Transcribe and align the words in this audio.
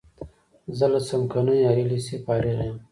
زه 0.77 0.85
له 0.93 0.99
څمکنیو 1.07 1.65
عالی 1.67 1.85
لیسې 1.91 2.15
فارغ 2.25 2.57
یم. 2.67 2.77